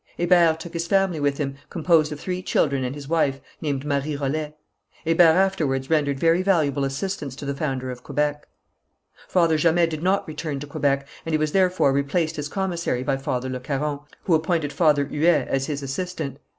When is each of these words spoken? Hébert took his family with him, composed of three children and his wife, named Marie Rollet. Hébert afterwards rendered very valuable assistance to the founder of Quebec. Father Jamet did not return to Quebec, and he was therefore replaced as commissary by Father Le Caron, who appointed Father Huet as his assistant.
Hébert 0.17 0.57
took 0.57 0.73
his 0.73 0.87
family 0.87 1.19
with 1.19 1.37
him, 1.37 1.57
composed 1.69 2.11
of 2.11 2.19
three 2.19 2.41
children 2.41 2.83
and 2.83 2.95
his 2.95 3.07
wife, 3.07 3.39
named 3.61 3.85
Marie 3.85 4.15
Rollet. 4.17 4.55
Hébert 5.05 5.19
afterwards 5.35 5.91
rendered 5.91 6.19
very 6.19 6.41
valuable 6.41 6.85
assistance 6.85 7.35
to 7.35 7.45
the 7.45 7.53
founder 7.53 7.91
of 7.91 8.01
Quebec. 8.01 8.47
Father 9.27 9.59
Jamet 9.59 9.91
did 9.91 10.01
not 10.01 10.27
return 10.27 10.59
to 10.59 10.65
Quebec, 10.65 11.07
and 11.23 11.33
he 11.33 11.37
was 11.37 11.51
therefore 11.51 11.93
replaced 11.93 12.39
as 12.39 12.47
commissary 12.49 13.03
by 13.03 13.15
Father 13.15 13.47
Le 13.47 13.59
Caron, 13.59 13.99
who 14.23 14.33
appointed 14.33 14.73
Father 14.73 15.05
Huet 15.05 15.45
as 15.47 15.67
his 15.67 15.83
assistant. 15.83 16.39